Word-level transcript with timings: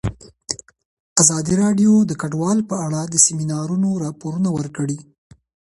ازادي 1.21 1.53
راډیو 1.63 1.93
د 2.09 2.11
کډوال 2.21 2.59
په 2.69 2.75
اړه 2.85 3.01
د 3.13 3.15
سیمینارونو 3.25 3.89
راپورونه 4.03 4.49
ورکړي. 4.57 4.99